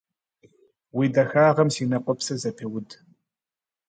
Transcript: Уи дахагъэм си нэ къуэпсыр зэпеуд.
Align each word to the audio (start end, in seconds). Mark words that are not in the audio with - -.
Уи 0.95 1.05
дахагъэм 1.13 1.69
си 1.75 1.83
нэ 1.89 1.97
къуэпсыр 2.03 2.37
зэпеуд. 2.41 2.89